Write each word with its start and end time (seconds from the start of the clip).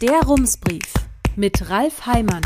Der 0.00 0.22
Rumsbrief 0.22 0.94
mit 1.36 1.68
Ralf 1.68 2.06
Heimann. 2.06 2.40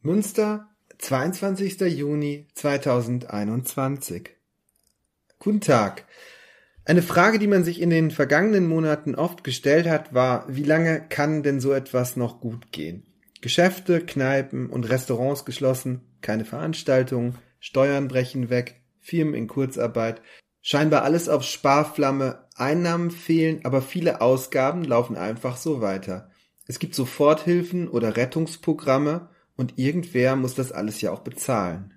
Münster, 0.00 0.66
22. 0.98 1.78
Juni 1.80 2.46
2021. 2.54 4.30
Guten 5.38 5.60
Tag. 5.60 6.06
Eine 6.86 7.02
Frage, 7.02 7.38
die 7.38 7.48
man 7.48 7.64
sich 7.64 7.82
in 7.82 7.90
den 7.90 8.10
vergangenen 8.10 8.66
Monaten 8.66 9.14
oft 9.14 9.44
gestellt 9.44 9.86
hat, 9.86 10.14
war, 10.14 10.46
wie 10.48 10.64
lange 10.64 11.06
kann 11.06 11.42
denn 11.42 11.60
so 11.60 11.74
etwas 11.74 12.16
noch 12.16 12.40
gut 12.40 12.72
gehen? 12.72 13.04
Geschäfte, 13.42 14.00
Kneipen 14.00 14.70
und 14.70 14.88
Restaurants 14.88 15.44
geschlossen, 15.44 16.00
keine 16.22 16.46
Veranstaltungen, 16.46 17.36
Steuern 17.58 18.08
brechen 18.08 18.48
weg, 18.48 18.80
Firmen 19.00 19.34
in 19.34 19.48
Kurzarbeit, 19.48 20.22
scheinbar 20.62 21.02
alles 21.02 21.28
auf 21.28 21.42
Sparflamme, 21.42 22.46
Einnahmen 22.60 23.10
fehlen, 23.10 23.60
aber 23.64 23.82
viele 23.82 24.20
Ausgaben 24.20 24.84
laufen 24.84 25.16
einfach 25.16 25.56
so 25.56 25.80
weiter. 25.80 26.30
Es 26.66 26.78
gibt 26.78 26.94
Soforthilfen 26.94 27.88
oder 27.88 28.16
Rettungsprogramme 28.16 29.28
und 29.56 29.78
irgendwer 29.78 30.36
muss 30.36 30.54
das 30.54 30.72
alles 30.72 31.00
ja 31.00 31.12
auch 31.12 31.20
bezahlen. 31.20 31.94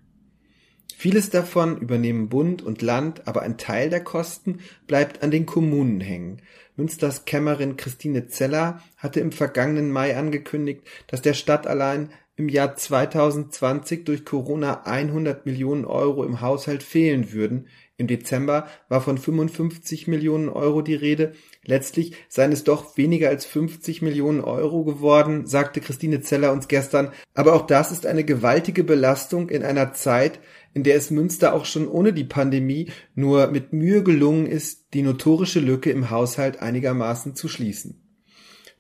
Vieles 0.95 1.29
davon 1.29 1.77
übernehmen 1.77 2.29
Bund 2.29 2.61
und 2.61 2.81
Land, 2.81 3.27
aber 3.27 3.41
ein 3.41 3.57
Teil 3.57 3.89
der 3.89 4.03
Kosten 4.03 4.59
bleibt 4.87 5.21
an 5.21 5.31
den 5.31 5.45
Kommunen 5.45 5.99
hängen. 5.99 6.41
Münsters 6.75 7.25
Kämmerin 7.25 7.77
Christine 7.77 8.27
Zeller 8.27 8.81
hatte 8.97 9.19
im 9.19 9.31
vergangenen 9.31 9.91
Mai 9.91 10.15
angekündigt, 10.15 10.81
dass 11.07 11.21
der 11.21 11.33
Stadt 11.33 11.67
allein 11.67 12.09
im 12.35 12.49
Jahr 12.49 12.75
2020 12.75 14.05
durch 14.05 14.25
Corona 14.25 14.83
100 14.85 15.45
Millionen 15.45 15.85
Euro 15.85 16.23
im 16.23 16.41
Haushalt 16.41 16.81
fehlen 16.81 17.31
würden. 17.31 17.67
Im 18.03 18.07
Dezember 18.07 18.67
war 18.89 18.99
von 18.99 19.17
55 19.17 20.09
Millionen 20.09 20.49
Euro 20.49 20.81
die 20.81 20.93
Rede. 20.93 21.31
Letztlich 21.63 22.13
seien 22.27 22.51
es 22.51 22.65
doch 22.65 22.97
weniger 22.97 23.29
als 23.29 23.45
50 23.45 24.01
Millionen 24.01 24.41
Euro 24.41 24.83
geworden, 24.83 25.47
sagte 25.47 25.79
Christine 25.79 26.19
Zeller 26.19 26.51
uns 26.51 26.67
gestern. 26.67 27.13
Aber 27.33 27.53
auch 27.53 27.65
das 27.65 27.93
ist 27.93 28.05
eine 28.05 28.25
gewaltige 28.25 28.83
Belastung 28.83 29.47
in 29.47 29.63
einer 29.63 29.93
Zeit, 29.93 30.41
in 30.73 30.83
der 30.83 30.97
es 30.97 31.11
Münster 31.11 31.53
auch 31.53 31.63
schon 31.63 31.87
ohne 31.87 32.11
die 32.11 32.25
Pandemie 32.25 32.91
nur 33.15 33.47
mit 33.47 33.71
Mühe 33.71 34.03
gelungen 34.03 34.47
ist, 34.47 34.93
die 34.93 35.01
notorische 35.01 35.61
Lücke 35.61 35.89
im 35.89 36.09
Haushalt 36.09 36.61
einigermaßen 36.61 37.35
zu 37.35 37.47
schließen. 37.47 38.01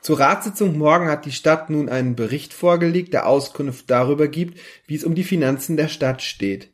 Zur 0.01 0.19
Ratssitzung 0.19 0.77
morgen 0.77 1.07
hat 1.07 1.23
die 1.23 1.31
Stadt 1.31 1.69
nun 1.69 1.87
einen 1.87 2.17
Bericht 2.17 2.53
vorgelegt, 2.53 3.13
der 3.13 3.25
Auskunft 3.25 3.89
darüber 3.89 4.27
gibt, 4.27 4.59
wie 4.85 4.95
es 4.95 5.05
um 5.05 5.15
die 5.15 5.23
Finanzen 5.23 5.77
der 5.77 5.87
Stadt 5.87 6.21
steht. 6.21 6.72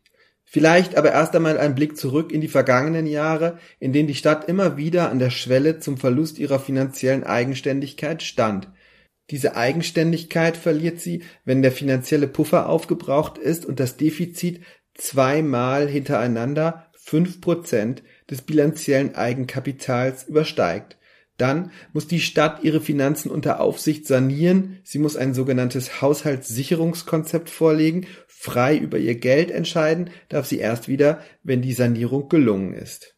Vielleicht 0.52 0.97
aber 0.97 1.11
erst 1.11 1.36
einmal 1.36 1.59
ein 1.59 1.75
Blick 1.75 1.95
zurück 1.95 2.31
in 2.31 2.42
die 2.42 2.47
vergangenen 2.47 3.05
Jahre, 3.05 3.59
in 3.80 3.94
denen 3.94 4.08
die 4.08 4.16
Stadt 4.16 4.50
immer 4.50 4.78
wieder 4.78 5.11
an 5.11 5.19
der 5.19 5.30
Schwelle 5.30 5.78
zum 5.78 6.00
Verlust 6.00 6.39
ihrer 6.39 6.59
finanziellen 6.59 7.23
Eigenständigkeit 7.23 8.23
stand. 8.23 8.67
Diese 9.30 9.55
Eigenständigkeit 9.55 10.58
verliert 10.58 11.02
sie, 11.02 11.22
wenn 11.45 11.61
der 11.61 11.72
finanzielle 11.72 12.27
Puffer 12.27 12.67
aufgebraucht 12.67 13.38
ist 13.38 13.64
und 13.64 13.80
das 13.80 13.95
Defizit 13.97 14.61
zweimal 14.95 15.88
hintereinander 15.88 16.89
fünf 16.94 17.42
Prozent 17.42 18.02
des 18.27 18.42
bilanziellen 18.42 19.14
Eigenkapitals 19.14 20.23
übersteigt. 20.23 20.97
Dann 21.39 21.71
muss 21.93 22.05
die 22.05 22.19
Stadt 22.19 22.63
ihre 22.63 22.81
Finanzen 22.81 23.31
unter 23.31 23.61
Aufsicht 23.61 24.05
sanieren, 24.05 24.79
sie 24.83 24.99
muss 24.99 25.15
ein 25.15 25.33
sogenanntes 25.33 26.01
Haushaltssicherungskonzept 26.01 27.49
vorlegen, 27.49 28.05
frei 28.27 28.77
über 28.77 28.97
ihr 28.97 29.15
Geld 29.15 29.49
entscheiden 29.49 30.11
darf 30.27 30.45
sie 30.45 30.59
erst 30.59 30.87
wieder, 30.87 31.21
wenn 31.43 31.61
die 31.61 31.73
Sanierung 31.73 32.29
gelungen 32.29 32.73
ist 32.73 33.15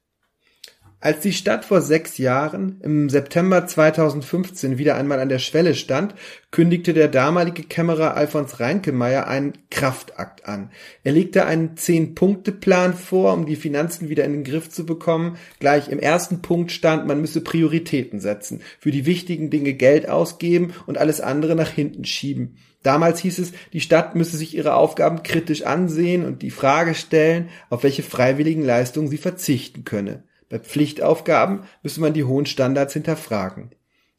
als 1.01 1.21
die 1.21 1.33
Stadt 1.33 1.65
vor 1.65 1.81
sechs 1.81 2.19
Jahren 2.19 2.79
im 2.83 3.09
September 3.09 3.65
2015 3.65 4.77
wieder 4.77 4.95
einmal 4.95 5.19
an 5.19 5.29
der 5.29 5.39
Schwelle 5.39 5.73
stand, 5.73 6.13
kündigte 6.51 6.93
der 6.93 7.07
damalige 7.07 7.63
Kämmerer 7.63 8.15
Alfons 8.15 8.59
Reinkemeyer 8.59 9.27
einen 9.27 9.53
Kraftakt 9.71 10.45
an. 10.45 10.69
Er 11.03 11.13
legte 11.13 11.45
einen 11.45 11.75
Zehn-Punkte-Plan 11.75 12.93
vor, 12.93 13.33
um 13.33 13.47
die 13.47 13.55
Finanzen 13.55 14.09
wieder 14.09 14.25
in 14.25 14.33
den 14.33 14.43
Griff 14.43 14.69
zu 14.69 14.85
bekommen. 14.85 15.37
Gleich 15.59 15.89
im 15.89 15.97
ersten 15.97 16.43
Punkt 16.43 16.71
stand, 16.71 17.07
man 17.07 17.19
müsse 17.19 17.41
Prioritäten 17.41 18.19
setzen, 18.19 18.61
für 18.79 18.91
die 18.91 19.07
wichtigen 19.07 19.49
Dinge 19.49 19.73
Geld 19.73 20.07
ausgeben 20.07 20.73
und 20.85 20.99
alles 20.99 21.19
andere 21.19 21.55
nach 21.55 21.69
hinten 21.69 22.05
schieben. 22.05 22.57
Damals 22.83 23.19
hieß 23.19 23.39
es, 23.39 23.53
die 23.73 23.81
Stadt 23.81 24.15
müsse 24.15 24.37
sich 24.37 24.55
ihre 24.55 24.75
Aufgaben 24.75 25.23
kritisch 25.23 25.63
ansehen 25.63 26.25
und 26.25 26.43
die 26.43 26.51
Frage 26.51 26.93
stellen, 26.93 27.49
auf 27.71 27.81
welche 27.81 28.03
freiwilligen 28.03 28.63
Leistungen 28.63 29.07
sie 29.07 29.17
verzichten 29.17 29.83
könne. 29.83 30.23
Bei 30.51 30.59
Pflichtaufgaben 30.59 31.61
müsse 31.81 32.01
man 32.01 32.11
die 32.13 32.25
hohen 32.25 32.45
Standards 32.45 32.91
hinterfragen. 32.91 33.71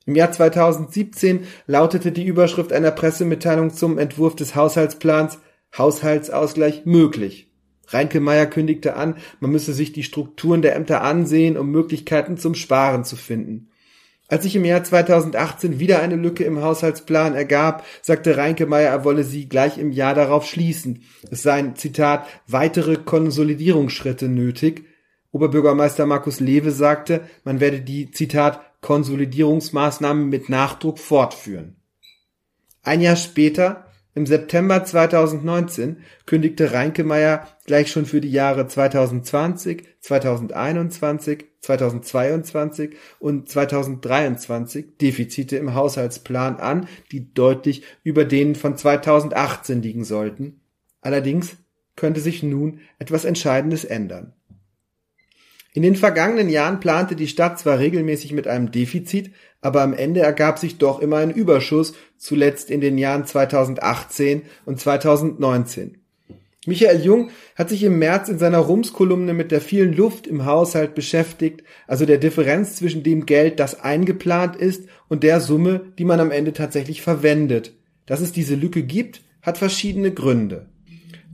Im 0.06 0.16
Jahr 0.16 0.32
2017 0.32 1.46
lautete 1.66 2.10
die 2.10 2.24
Überschrift 2.24 2.72
einer 2.72 2.90
Pressemitteilung 2.90 3.70
zum 3.70 3.98
Entwurf 3.98 4.34
des 4.34 4.56
Haushaltsplans 4.56 5.38
Haushaltsausgleich 5.76 6.86
möglich. 6.86 7.50
Reinke 7.88 8.20
Meyer 8.20 8.46
kündigte 8.46 8.96
an, 8.96 9.16
man 9.40 9.50
müsse 9.50 9.74
sich 9.74 9.92
die 9.92 10.02
Strukturen 10.02 10.62
der 10.62 10.74
Ämter 10.74 11.02
ansehen, 11.02 11.58
um 11.58 11.70
Möglichkeiten 11.70 12.38
zum 12.38 12.54
Sparen 12.54 13.04
zu 13.04 13.16
finden. 13.16 13.68
Als 14.28 14.44
sich 14.44 14.56
im 14.56 14.64
Jahr 14.64 14.82
2018 14.82 15.78
wieder 15.78 16.00
eine 16.00 16.16
Lücke 16.16 16.44
im 16.44 16.62
Haushaltsplan 16.62 17.34
ergab, 17.34 17.84
sagte 18.00 18.38
Reinke 18.38 18.64
Meyer, 18.64 18.88
er 18.88 19.04
wolle 19.04 19.24
sie 19.24 19.50
gleich 19.50 19.76
im 19.76 19.92
Jahr 19.92 20.14
darauf 20.14 20.46
schließen. 20.46 21.02
Es 21.30 21.42
seien, 21.42 21.76
Zitat, 21.76 22.26
weitere 22.46 22.96
Konsolidierungsschritte 22.96 24.28
nötig, 24.28 24.86
Oberbürgermeister 25.32 26.06
Markus 26.06 26.40
Lewe 26.40 26.70
sagte, 26.70 27.22
man 27.44 27.58
werde 27.58 27.80
die, 27.80 28.10
Zitat, 28.10 28.60
Konsolidierungsmaßnahmen 28.82 30.28
mit 30.28 30.48
Nachdruck 30.48 30.98
fortführen. 30.98 31.76
Ein 32.82 33.00
Jahr 33.00 33.16
später, 33.16 33.86
im 34.14 34.26
September 34.26 34.84
2019, 34.84 36.02
kündigte 36.26 36.72
Reinkemeyer 36.72 37.48
gleich 37.64 37.90
schon 37.90 38.04
für 38.04 38.20
die 38.20 38.30
Jahre 38.30 38.66
2020, 38.66 39.84
2021, 40.00 41.46
2022 41.60 42.96
und 43.20 43.48
2023 43.48 44.98
Defizite 44.98 45.56
im 45.56 45.74
Haushaltsplan 45.74 46.56
an, 46.56 46.88
die 47.10 47.32
deutlich 47.32 47.84
über 48.02 48.26
denen 48.26 48.54
von 48.54 48.76
2018 48.76 49.80
liegen 49.80 50.04
sollten. 50.04 50.60
Allerdings 51.00 51.56
könnte 51.96 52.20
sich 52.20 52.42
nun 52.42 52.80
etwas 52.98 53.24
Entscheidendes 53.24 53.84
ändern. 53.84 54.34
In 55.74 55.82
den 55.82 55.96
vergangenen 55.96 56.50
Jahren 56.50 56.80
plante 56.80 57.16
die 57.16 57.28
Stadt 57.28 57.58
zwar 57.58 57.78
regelmäßig 57.78 58.32
mit 58.32 58.46
einem 58.46 58.70
Defizit, 58.70 59.30
aber 59.62 59.80
am 59.82 59.94
Ende 59.94 60.20
ergab 60.20 60.58
sich 60.58 60.76
doch 60.76 61.00
immer 61.00 61.16
ein 61.16 61.30
Überschuss, 61.30 61.94
zuletzt 62.18 62.70
in 62.70 62.80
den 62.80 62.98
Jahren 62.98 63.24
2018 63.24 64.42
und 64.66 64.78
2019. 64.78 65.98
Michael 66.66 67.00
Jung 67.00 67.30
hat 67.56 67.70
sich 67.70 67.82
im 67.82 67.98
März 67.98 68.28
in 68.28 68.38
seiner 68.38 68.58
Rums-Kolumne 68.58 69.34
mit 69.34 69.50
der 69.50 69.60
vielen 69.60 69.94
Luft 69.94 70.26
im 70.26 70.44
Haushalt 70.44 70.94
beschäftigt, 70.94 71.64
also 71.88 72.06
der 72.06 72.18
Differenz 72.18 72.76
zwischen 72.76 73.02
dem 73.02 73.26
Geld, 73.26 73.58
das 73.58 73.80
eingeplant 73.80 74.56
ist, 74.56 74.86
und 75.08 75.24
der 75.24 75.40
Summe, 75.40 75.92
die 75.98 76.04
man 76.04 76.20
am 76.20 76.30
Ende 76.30 76.52
tatsächlich 76.52 77.02
verwendet. 77.02 77.72
Dass 78.06 78.20
es 78.20 78.30
diese 78.30 78.54
Lücke 78.54 78.82
gibt, 78.82 79.22
hat 79.40 79.58
verschiedene 79.58 80.12
Gründe. 80.12 80.68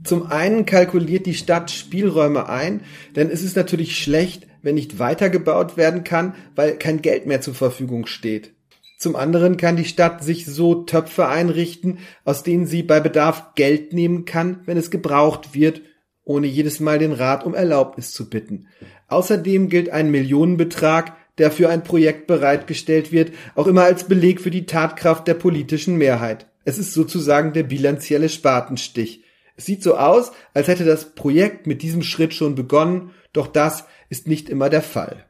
Zum 0.03 0.27
einen 0.27 0.65
kalkuliert 0.65 1.25
die 1.25 1.33
Stadt 1.33 1.71
Spielräume 1.71 2.47
ein, 2.47 2.81
denn 3.15 3.29
es 3.29 3.43
ist 3.43 3.55
natürlich 3.55 3.97
schlecht, 3.97 4.47
wenn 4.61 4.75
nicht 4.75 4.99
weitergebaut 4.99 5.77
werden 5.77 6.03
kann, 6.03 6.35
weil 6.55 6.77
kein 6.77 7.01
Geld 7.01 7.25
mehr 7.25 7.41
zur 7.41 7.53
Verfügung 7.53 8.05
steht. 8.05 8.53
Zum 8.97 9.15
anderen 9.15 9.55
kann 9.55 9.77
die 9.77 9.85
Stadt 9.85 10.23
sich 10.23 10.45
so 10.45 10.83
Töpfe 10.83 11.27
einrichten, 11.27 11.99
aus 12.25 12.43
denen 12.43 12.65
sie 12.65 12.83
bei 12.83 12.99
Bedarf 12.99 13.55
Geld 13.55 13.93
nehmen 13.93 14.25
kann, 14.25 14.61
wenn 14.65 14.77
es 14.77 14.91
gebraucht 14.91 15.53
wird, 15.53 15.81
ohne 16.25 16.47
jedes 16.47 16.79
Mal 16.79 16.99
den 16.99 17.13
Rat 17.13 17.45
um 17.45 17.53
Erlaubnis 17.53 18.11
zu 18.11 18.29
bitten. 18.29 18.67
Außerdem 19.07 19.69
gilt 19.69 19.89
ein 19.89 20.11
Millionenbetrag, 20.11 21.15
der 21.37 21.49
für 21.49 21.69
ein 21.69 21.83
Projekt 21.83 22.27
bereitgestellt 22.27 23.11
wird, 23.11 23.31
auch 23.55 23.67
immer 23.67 23.83
als 23.83 24.03
Beleg 24.03 24.41
für 24.41 24.51
die 24.51 24.65
Tatkraft 24.65 25.27
der 25.27 25.33
politischen 25.33 25.95
Mehrheit. 25.97 26.47
Es 26.65 26.77
ist 26.77 26.93
sozusagen 26.93 27.53
der 27.53 27.63
bilanzielle 27.63 28.27
Spatenstich. 28.27 29.23
Es 29.59 29.65
sieht 29.65 29.83
so 29.83 29.97
aus, 29.97 30.31
als 30.53 30.69
hätte 30.69 30.85
das 30.85 31.15
Projekt 31.15 31.67
mit 31.67 31.81
diesem 31.81 32.01
Schritt 32.01 32.33
schon 32.33 32.55
begonnen, 32.55 33.11
doch 33.33 33.45
das 33.45 33.83
ist 34.07 34.25
nicht 34.25 34.47
immer 34.47 34.69
der 34.69 34.81
Fall. 34.81 35.25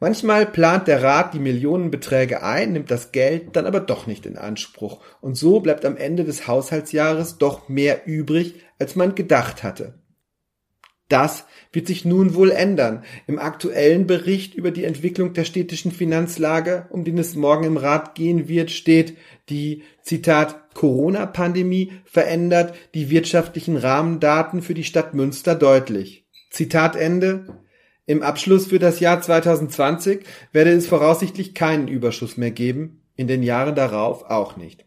Manchmal 0.00 0.46
plant 0.46 0.88
der 0.88 1.02
Rat 1.02 1.34
die 1.34 1.40
Millionenbeträge 1.40 2.42
ein, 2.42 2.72
nimmt 2.72 2.90
das 2.90 3.12
Geld 3.12 3.54
dann 3.54 3.66
aber 3.66 3.80
doch 3.80 4.06
nicht 4.06 4.24
in 4.24 4.38
Anspruch, 4.38 5.00
und 5.20 5.36
so 5.36 5.60
bleibt 5.60 5.84
am 5.84 5.98
Ende 5.98 6.24
des 6.24 6.48
Haushaltsjahres 6.48 7.36
doch 7.36 7.68
mehr 7.68 8.06
übrig, 8.06 8.54
als 8.78 8.96
man 8.96 9.14
gedacht 9.14 9.62
hatte. 9.62 9.92
Das 11.08 11.44
wird 11.72 11.86
sich 11.86 12.04
nun 12.04 12.34
wohl 12.34 12.50
ändern. 12.50 13.04
Im 13.26 13.38
aktuellen 13.38 14.06
Bericht 14.06 14.54
über 14.54 14.70
die 14.70 14.84
Entwicklung 14.84 15.34
der 15.34 15.44
städtischen 15.44 15.92
Finanzlage, 15.92 16.86
um 16.90 17.04
den 17.04 17.18
es 17.18 17.34
morgen 17.34 17.64
im 17.64 17.76
Rat 17.76 18.14
gehen 18.14 18.48
wird, 18.48 18.70
steht, 18.70 19.16
die, 19.50 19.82
Zitat, 20.02 20.74
Corona-Pandemie 20.74 21.92
verändert 22.04 22.74
die 22.94 23.10
wirtschaftlichen 23.10 23.76
Rahmendaten 23.76 24.62
für 24.62 24.74
die 24.74 24.84
Stadt 24.84 25.14
Münster 25.14 25.54
deutlich. 25.54 26.26
Zitat 26.50 26.96
Ende. 26.96 27.60
Im 28.06 28.22
Abschluss 28.22 28.66
für 28.66 28.78
das 28.78 29.00
Jahr 29.00 29.20
2020 29.20 30.24
werde 30.52 30.70
es 30.70 30.86
voraussichtlich 30.86 31.54
keinen 31.54 31.88
Überschuss 31.88 32.36
mehr 32.36 32.50
geben, 32.50 33.02
in 33.16 33.28
den 33.28 33.42
Jahren 33.42 33.74
darauf 33.74 34.24
auch 34.24 34.56
nicht. 34.56 34.84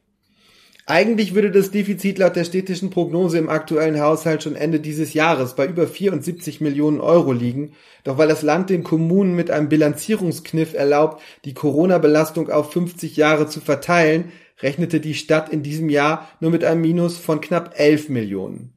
Eigentlich 0.89 1.35
würde 1.35 1.51
das 1.51 1.69
Defizit 1.69 2.17
laut 2.17 2.37
der 2.37 2.45
städtischen 2.45 2.91
Prognose 2.91 3.37
im 3.37 3.49
aktuellen 3.49 3.99
Haushalt 3.99 4.41
schon 4.41 4.55
Ende 4.55 4.79
dieses 4.79 5.13
Jahres 5.13 5.53
bei 5.53 5.67
über 5.67 5.85
74 5.85 6.61
Millionen 6.61 7.01
Euro 7.01 7.33
liegen, 7.33 7.73
doch 8.05 8.17
weil 8.17 8.29
das 8.29 8.41
Land 8.41 8.69
den 8.69 8.85
Kommunen 8.85 9.35
mit 9.35 9.51
einem 9.51 9.67
Bilanzierungskniff 9.67 10.73
erlaubt, 10.73 11.21
die 11.43 11.53
Corona-Belastung 11.53 12.49
auf 12.49 12.71
50 12.71 13.17
Jahre 13.17 13.49
zu 13.49 13.59
verteilen, 13.59 14.31
rechnete 14.61 15.01
die 15.01 15.13
Stadt 15.13 15.49
in 15.49 15.61
diesem 15.61 15.89
Jahr 15.89 16.29
nur 16.39 16.51
mit 16.51 16.63
einem 16.63 16.79
Minus 16.79 17.17
von 17.17 17.41
knapp 17.41 17.73
11 17.77 18.07
Millionen. 18.07 18.71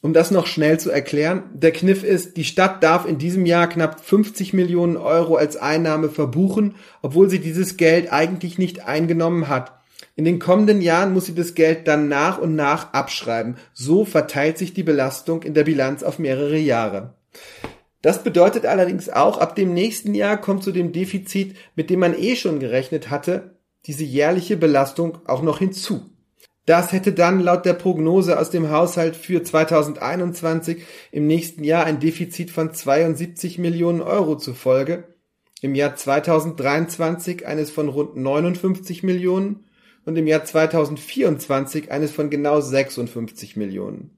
Um 0.00 0.12
das 0.12 0.30
noch 0.30 0.46
schnell 0.46 0.78
zu 0.78 0.92
erklären, 0.92 1.42
der 1.54 1.72
Kniff 1.72 2.04
ist, 2.04 2.36
die 2.36 2.44
Stadt 2.44 2.84
darf 2.84 3.04
in 3.04 3.18
diesem 3.18 3.46
Jahr 3.46 3.68
knapp 3.68 3.98
50 4.00 4.52
Millionen 4.52 4.96
Euro 4.96 5.34
als 5.34 5.56
Einnahme 5.56 6.08
verbuchen, 6.08 6.76
obwohl 7.02 7.28
sie 7.28 7.40
dieses 7.40 7.76
Geld 7.76 8.12
eigentlich 8.12 8.58
nicht 8.58 8.86
eingenommen 8.86 9.48
hat. 9.48 9.81
In 10.14 10.24
den 10.24 10.38
kommenden 10.38 10.82
Jahren 10.82 11.12
muss 11.12 11.26
sie 11.26 11.34
das 11.34 11.54
Geld 11.54 11.88
dann 11.88 12.08
nach 12.08 12.38
und 12.38 12.54
nach 12.54 12.92
abschreiben. 12.92 13.56
So 13.72 14.04
verteilt 14.04 14.58
sich 14.58 14.74
die 14.74 14.82
Belastung 14.82 15.42
in 15.42 15.54
der 15.54 15.64
Bilanz 15.64 16.02
auf 16.02 16.18
mehrere 16.18 16.58
Jahre. 16.58 17.14
Das 18.02 18.22
bedeutet 18.22 18.66
allerdings 18.66 19.08
auch, 19.08 19.38
ab 19.38 19.54
dem 19.54 19.72
nächsten 19.72 20.14
Jahr 20.14 20.36
kommt 20.36 20.64
zu 20.64 20.72
dem 20.72 20.92
Defizit, 20.92 21.56
mit 21.76 21.88
dem 21.88 22.00
man 22.00 22.18
eh 22.18 22.36
schon 22.36 22.58
gerechnet 22.58 23.10
hatte, 23.10 23.56
diese 23.86 24.04
jährliche 24.04 24.56
Belastung 24.56 25.18
auch 25.26 25.42
noch 25.42 25.58
hinzu. 25.58 26.10
Das 26.66 26.92
hätte 26.92 27.12
dann 27.12 27.40
laut 27.40 27.64
der 27.64 27.72
Prognose 27.72 28.38
aus 28.38 28.50
dem 28.50 28.70
Haushalt 28.70 29.16
für 29.16 29.42
2021 29.42 30.82
im 31.10 31.26
nächsten 31.26 31.64
Jahr 31.64 31.84
ein 31.84 31.98
Defizit 31.98 32.50
von 32.50 32.72
72 32.72 33.58
Millionen 33.58 34.00
Euro 34.00 34.36
zur 34.36 34.54
Folge, 34.54 35.04
im 35.60 35.74
Jahr 35.74 35.96
2023 35.96 37.46
eines 37.46 37.70
von 37.70 37.88
rund 37.88 38.16
59 38.16 39.02
Millionen 39.02 39.64
und 40.04 40.16
im 40.16 40.26
Jahr 40.26 40.44
2024 40.44 41.90
eines 41.90 42.10
von 42.10 42.30
genau 42.30 42.60
56 42.60 43.56
Millionen. 43.56 44.10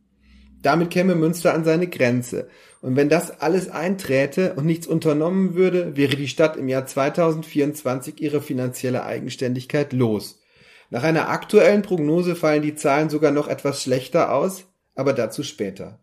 Damit 0.63 0.91
käme 0.91 1.15
Münster 1.15 1.53
an 1.53 1.65
seine 1.65 1.89
Grenze. 1.89 2.49
Und 2.81 2.97
wenn 2.97 3.11
das 3.11 3.41
alles 3.41 3.69
einträte 3.69 4.55
und 4.55 4.65
nichts 4.65 4.87
unternommen 4.87 5.55
würde, 5.55 5.97
wäre 5.97 6.17
die 6.17 6.29
Stadt 6.29 6.57
im 6.57 6.69
Jahr 6.69 6.87
2024 6.87 8.21
ihre 8.21 8.41
finanzielle 8.41 9.05
Eigenständigkeit 9.05 9.93
los. 9.93 10.41
Nach 10.89 11.03
einer 11.03 11.29
aktuellen 11.29 11.83
Prognose 11.83 12.35
fallen 12.35 12.63
die 12.63 12.75
Zahlen 12.75 13.11
sogar 13.11 13.31
noch 13.31 13.49
etwas 13.49 13.83
schlechter 13.83 14.33
aus, 14.33 14.65
aber 14.95 15.13
dazu 15.13 15.43
später. 15.43 16.01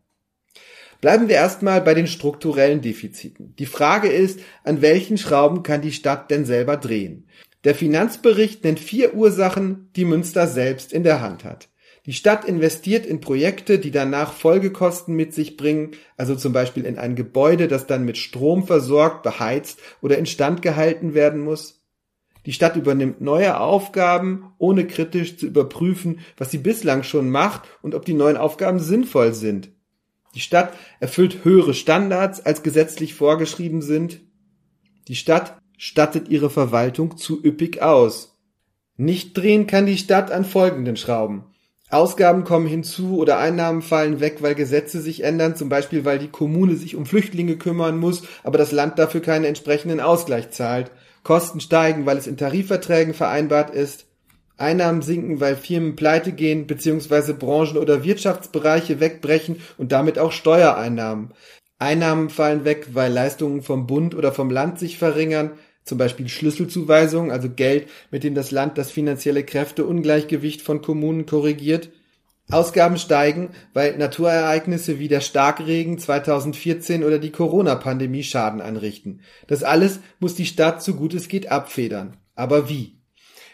Bleiben 1.01 1.27
wir 1.27 1.35
erstmal 1.35 1.81
bei 1.81 1.95
den 1.95 2.05
strukturellen 2.05 2.81
Defiziten. 2.81 3.55
Die 3.57 3.65
Frage 3.65 4.09
ist, 4.09 4.39
an 4.63 4.83
welchen 4.83 5.17
Schrauben 5.17 5.63
kann 5.63 5.81
die 5.81 5.91
Stadt 5.91 6.29
denn 6.29 6.45
selber 6.45 6.77
drehen? 6.77 7.27
Der 7.63 7.75
Finanzbericht 7.75 8.63
nennt 8.63 8.79
vier 8.79 9.13
Ursachen, 9.13 9.89
die 9.95 10.05
Münster 10.05 10.47
selbst 10.47 10.91
in 10.93 11.03
der 11.03 11.21
Hand 11.21 11.43
hat. 11.43 11.69
Die 12.07 12.13
Stadt 12.13 12.45
investiert 12.45 13.05
in 13.05 13.21
Projekte, 13.21 13.77
die 13.77 13.91
danach 13.91 14.33
Folgekosten 14.33 15.15
mit 15.15 15.35
sich 15.35 15.55
bringen, 15.55 15.91
also 16.17 16.35
zum 16.35 16.51
Beispiel 16.51 16.85
in 16.85 16.97
ein 16.97 17.15
Gebäude, 17.15 17.67
das 17.67 17.85
dann 17.85 18.05
mit 18.05 18.17
Strom 18.17 18.65
versorgt, 18.65 19.21
beheizt 19.21 19.79
oder 20.01 20.17
instand 20.17 20.63
gehalten 20.63 21.13
werden 21.13 21.41
muss. 21.41 21.83
Die 22.47 22.53
Stadt 22.53 22.75
übernimmt 22.75 23.21
neue 23.21 23.59
Aufgaben, 23.59 24.51
ohne 24.57 24.87
kritisch 24.87 25.37
zu 25.37 25.45
überprüfen, 25.45 26.21
was 26.37 26.49
sie 26.49 26.57
bislang 26.57 27.03
schon 27.03 27.29
macht 27.29 27.61
und 27.83 27.93
ob 27.93 28.03
die 28.05 28.15
neuen 28.15 28.37
Aufgaben 28.37 28.79
sinnvoll 28.79 29.35
sind. 29.35 29.69
Die 30.33 30.39
Stadt 30.39 30.75
erfüllt 30.99 31.43
höhere 31.43 31.75
Standards, 31.75 32.43
als 32.43 32.63
gesetzlich 32.63 33.13
vorgeschrieben 33.13 33.83
sind. 33.83 34.21
Die 35.07 35.15
Stadt 35.15 35.60
stattet 35.83 36.29
ihre 36.29 36.51
Verwaltung 36.51 37.17
zu 37.17 37.43
üppig 37.43 37.81
aus. 37.81 38.37
Nicht 38.97 39.35
drehen 39.35 39.65
kann 39.65 39.87
die 39.87 39.97
Stadt 39.97 40.29
an 40.29 40.45
folgenden 40.45 40.95
Schrauben. 40.95 41.45
Ausgaben 41.89 42.43
kommen 42.43 42.67
hinzu 42.67 43.17
oder 43.17 43.39
Einnahmen 43.39 43.81
fallen 43.81 44.19
weg, 44.19 44.43
weil 44.43 44.53
Gesetze 44.53 45.01
sich 45.01 45.23
ändern, 45.23 45.55
zum 45.55 45.69
Beispiel 45.69 46.05
weil 46.05 46.19
die 46.19 46.27
Kommune 46.27 46.75
sich 46.75 46.95
um 46.95 47.07
Flüchtlinge 47.07 47.57
kümmern 47.57 47.97
muss, 47.97 48.21
aber 48.43 48.59
das 48.59 48.71
Land 48.71 48.99
dafür 48.99 49.21
keinen 49.21 49.43
entsprechenden 49.43 49.99
Ausgleich 49.99 50.51
zahlt. 50.51 50.91
Kosten 51.23 51.59
steigen, 51.59 52.05
weil 52.05 52.17
es 52.17 52.27
in 52.27 52.37
Tarifverträgen 52.37 53.15
vereinbart 53.15 53.71
ist. 53.71 54.05
Einnahmen 54.57 55.01
sinken, 55.01 55.39
weil 55.39 55.55
Firmen 55.55 55.95
pleite 55.95 56.31
gehen 56.31 56.67
bzw. 56.67 57.33
Branchen 57.33 57.79
oder 57.79 58.03
Wirtschaftsbereiche 58.03 58.99
wegbrechen 58.99 59.59
und 59.79 59.91
damit 59.91 60.19
auch 60.19 60.31
Steuereinnahmen. 60.31 61.33
Einnahmen 61.79 62.29
fallen 62.29 62.65
weg, 62.65 62.89
weil 62.93 63.11
Leistungen 63.11 63.63
vom 63.63 63.87
Bund 63.87 64.13
oder 64.13 64.31
vom 64.31 64.51
Land 64.51 64.77
sich 64.77 64.99
verringern, 64.99 65.53
zum 65.83 65.97
Beispiel 65.97 66.29
Schlüsselzuweisungen, 66.29 67.31
also 67.31 67.49
Geld, 67.49 67.87
mit 68.11 68.23
dem 68.23 68.35
das 68.35 68.51
Land 68.51 68.77
das 68.77 68.91
finanzielle 68.91 69.43
Kräfteungleichgewicht 69.43 70.61
von 70.61 70.81
Kommunen 70.81 71.25
korrigiert. 71.25 71.89
Ausgaben 72.49 72.97
steigen, 72.97 73.49
weil 73.73 73.97
Naturereignisse 73.97 74.99
wie 74.99 75.07
der 75.07 75.21
Starkregen 75.21 75.97
2014 75.97 77.03
oder 77.03 77.17
die 77.17 77.31
Corona-Pandemie 77.31 78.23
Schaden 78.23 78.61
anrichten. 78.61 79.21
Das 79.47 79.63
alles 79.63 79.99
muss 80.19 80.35
die 80.35 80.45
Stadt 80.45 80.83
so 80.83 80.95
gut 80.95 81.13
es 81.13 81.27
geht 81.29 81.49
abfedern. 81.49 82.17
Aber 82.35 82.67
wie? 82.67 82.97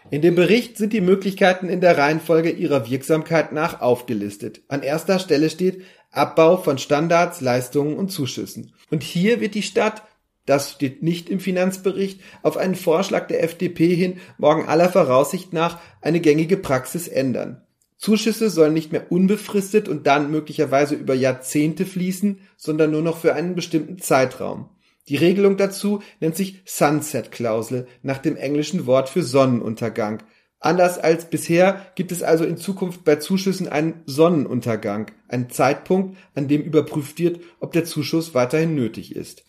In 0.09 0.21
dem 0.21 0.35
Bericht 0.35 0.77
sind 0.77 0.93
die 0.93 1.01
Möglichkeiten 1.01 1.67
in 1.67 1.81
der 1.81 1.97
Reihenfolge 1.97 2.49
ihrer 2.49 2.89
Wirksamkeit 2.89 3.51
nach 3.51 3.81
aufgelistet. 3.81 4.61
An 4.69 4.81
erster 4.81 5.19
Stelle 5.19 5.49
steht 5.49 5.83
Abbau 6.11 6.57
von 6.57 6.77
Standards, 6.77 7.41
Leistungen 7.41 7.97
und 7.97 8.09
Zuschüssen. 8.09 8.73
Und 8.89 9.03
hier 9.03 9.41
wird 9.41 9.53
die 9.53 9.63
Stadt 9.63 10.03
das 10.47 10.71
steht 10.71 11.03
nicht 11.03 11.29
im 11.29 11.39
Finanzbericht, 11.39 12.21
auf 12.41 12.57
einen 12.57 12.75
Vorschlag 12.75 13.27
der 13.27 13.43
FDP 13.43 13.93
hin 13.93 14.17
morgen 14.37 14.67
aller 14.67 14.89
Voraussicht 14.89 15.53
nach 15.53 15.79
eine 16.01 16.21
gängige 16.21 16.57
Praxis 16.57 17.07
ändern. 17.07 17.61
Zuschüsse 17.97 18.49
sollen 18.49 18.73
nicht 18.73 18.91
mehr 18.91 19.11
unbefristet 19.11 19.89
und 19.89 20.07
dann 20.07 20.31
möglicherweise 20.31 20.95
über 20.95 21.15
Jahrzehnte 21.15 21.85
fließen, 21.85 22.39
sondern 22.55 22.91
nur 22.91 23.01
noch 23.01 23.17
für 23.17 23.33
einen 23.33 23.55
bestimmten 23.55 23.99
Zeitraum. 23.99 24.69
Die 25.09 25.17
Regelung 25.17 25.57
dazu 25.57 26.01
nennt 26.19 26.35
sich 26.35 26.61
Sunset-Klausel 26.65 27.87
nach 28.01 28.19
dem 28.19 28.37
englischen 28.37 28.85
Wort 28.85 29.09
für 29.09 29.23
Sonnenuntergang. 29.23 30.23
Anders 30.59 30.97
als 30.97 31.29
bisher 31.29 31.87
gibt 31.95 32.11
es 32.11 32.23
also 32.23 32.45
in 32.45 32.57
Zukunft 32.57 33.03
bei 33.03 33.17
Zuschüssen 33.17 33.67
einen 33.67 34.01
Sonnenuntergang, 34.05 35.11
einen 35.27 35.49
Zeitpunkt, 35.49 36.17
an 36.35 36.47
dem 36.47 36.61
überprüft 36.61 37.19
wird, 37.19 37.41
ob 37.59 37.73
der 37.73 37.83
Zuschuss 37.83 38.33
weiterhin 38.33 38.75
nötig 38.75 39.15
ist. 39.15 39.46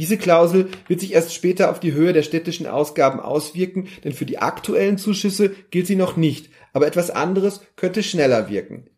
Diese 0.00 0.16
Klausel 0.16 0.70
wird 0.88 1.00
sich 1.00 1.12
erst 1.12 1.34
später 1.34 1.70
auf 1.70 1.78
die 1.78 1.92
Höhe 1.92 2.14
der 2.14 2.22
städtischen 2.22 2.66
Ausgaben 2.66 3.20
auswirken, 3.20 3.86
denn 4.02 4.14
für 4.14 4.24
die 4.24 4.38
aktuellen 4.38 4.96
Zuschüsse 4.96 5.50
gilt 5.70 5.86
sie 5.86 5.94
noch 5.94 6.16
nicht, 6.16 6.48
aber 6.72 6.86
etwas 6.86 7.10
anderes 7.10 7.60
könnte 7.76 8.02
schneller 8.02 8.48
wirken. 8.48 8.88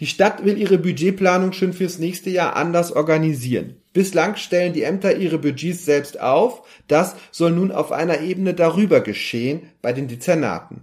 Die 0.00 0.08
Stadt 0.08 0.44
will 0.44 0.58
ihre 0.58 0.78
Budgetplanung 0.78 1.52
schon 1.52 1.72
fürs 1.72 2.00
nächste 2.00 2.30
Jahr 2.30 2.56
anders 2.56 2.90
organisieren. 2.90 3.76
Bislang 3.92 4.34
stellen 4.34 4.72
die 4.72 4.82
Ämter 4.82 5.16
ihre 5.16 5.38
Budgets 5.38 5.84
selbst 5.84 6.20
auf, 6.20 6.66
das 6.88 7.14
soll 7.30 7.52
nun 7.52 7.70
auf 7.70 7.92
einer 7.92 8.18
Ebene 8.20 8.52
darüber 8.52 9.02
geschehen, 9.02 9.70
bei 9.82 9.92
den 9.92 10.08
Dezernaten. 10.08 10.82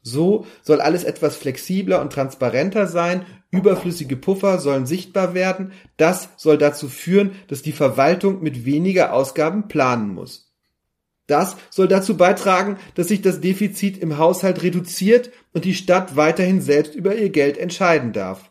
So 0.00 0.46
soll 0.62 0.80
alles 0.80 1.02
etwas 1.02 1.34
flexibler 1.34 2.00
und 2.00 2.12
transparenter 2.12 2.86
sein 2.86 3.26
Überflüssige 3.50 4.16
Puffer 4.16 4.58
sollen 4.58 4.86
sichtbar 4.86 5.32
werden. 5.32 5.72
Das 5.96 6.30
soll 6.36 6.58
dazu 6.58 6.88
führen, 6.88 7.32
dass 7.48 7.62
die 7.62 7.72
Verwaltung 7.72 8.42
mit 8.42 8.66
weniger 8.66 9.12
Ausgaben 9.12 9.68
planen 9.68 10.12
muss. 10.12 10.52
Das 11.26 11.56
soll 11.70 11.88
dazu 11.88 12.16
beitragen, 12.16 12.78
dass 12.94 13.08
sich 13.08 13.22
das 13.22 13.40
Defizit 13.40 13.98
im 13.98 14.18
Haushalt 14.18 14.62
reduziert 14.62 15.30
und 15.52 15.64
die 15.64 15.74
Stadt 15.74 16.16
weiterhin 16.16 16.60
selbst 16.60 16.94
über 16.94 17.14
ihr 17.16 17.30
Geld 17.30 17.58
entscheiden 17.58 18.12
darf. 18.12 18.50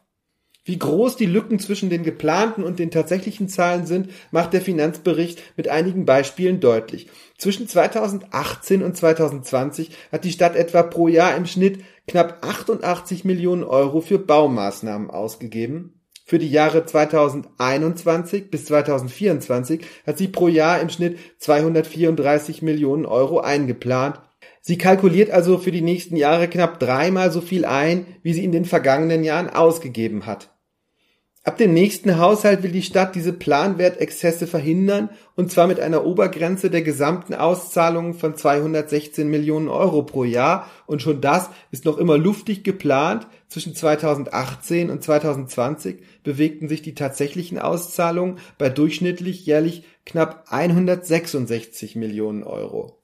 Wie 0.68 0.78
groß 0.78 1.16
die 1.16 1.28
Lücken 1.28 1.60
zwischen 1.60 1.90
den 1.90 2.04
geplanten 2.04 2.62
und 2.62 2.78
den 2.78 2.92
tatsächlichen 2.92 3.48
Zahlen 3.48 3.86
sind, 3.86 4.10
macht 4.32 4.52
der 4.52 4.60
Finanzbericht 4.60 5.42
mit 5.56 5.70
einigen 5.70 6.06
Beispielen 6.06 6.60
deutlich. 6.60 7.08
Zwischen 7.38 7.70
2018 7.70 8.84
und 8.84 8.98
2020 8.98 9.92
hat 10.12 10.26
die 10.26 10.32
Stadt 10.34 10.58
etwa 10.58 10.84
pro 10.84 11.08
Jahr 11.08 11.38
im 11.38 11.46
Schnitt 11.46 11.80
knapp 12.06 12.40
88 12.42 13.24
Millionen 13.24 13.64
Euro 13.64 14.02
für 14.02 14.20
Baumaßnahmen 14.20 15.10
ausgegeben. 15.10 16.02
Für 16.26 16.38
die 16.38 16.50
Jahre 16.52 16.86
2021 16.86 18.52
bis 18.52 18.66
2024 18.66 19.86
hat 20.06 20.18
sie 20.18 20.28
pro 20.28 20.50
Jahr 20.50 20.82
im 20.82 20.90
Schnitt 20.90 21.18
234 21.38 22.62
Millionen 22.62 23.06
Euro 23.06 23.40
eingeplant. 23.40 24.20
Sie 24.60 24.78
kalkuliert 24.78 25.32
also 25.32 25.60
für 25.60 25.72
die 25.72 25.82
nächsten 25.82 26.18
Jahre 26.18 26.50
knapp 26.50 26.78
dreimal 26.82 27.32
so 27.32 27.40
viel 27.40 27.64
ein, 27.64 28.06
wie 28.22 28.34
sie 28.34 28.44
in 28.44 28.52
den 28.52 28.66
vergangenen 28.66 29.24
Jahren 29.24 29.50
ausgegeben 29.50 30.26
hat. 30.26 30.50
Ab 31.48 31.56
dem 31.56 31.74
nächsten 31.74 32.18
Haushalt 32.18 32.62
will 32.62 32.74
die 32.74 32.82
Stadt 32.82 33.16
diese 33.16 33.32
Planwertexzesse 33.32 34.48
verhindern, 34.48 35.10
und 35.38 35.50
zwar 35.50 35.68
mit 35.68 35.80
einer 35.80 36.06
Obergrenze 36.06 36.70
der 36.70 36.82
gesamten 36.82 37.34
Auszahlungen 37.34 38.16
von 38.16 38.36
216 38.36 39.30
Millionen 39.30 39.70
Euro 39.70 40.04
pro 40.04 40.26
Jahr, 40.26 40.70
und 40.88 41.02
schon 41.02 41.22
das 41.22 41.50
ist 41.72 41.86
noch 41.86 42.00
immer 42.00 42.18
luftig 42.18 42.66
geplant. 42.66 43.28
Zwischen 43.48 43.74
2018 43.74 44.90
und 44.90 45.02
2020 45.02 46.00
bewegten 46.22 46.68
sich 46.68 46.82
die 46.82 46.96
tatsächlichen 46.96 47.60
Auszahlungen 47.60 48.40
bei 48.58 48.68
durchschnittlich 48.68 49.46
jährlich 49.46 49.84
knapp 50.06 50.48
166 50.50 51.96
Millionen 51.96 52.44
Euro. 52.44 52.97